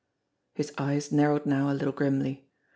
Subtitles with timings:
[0.55, 2.49] His eyes narrowed now a little grimly.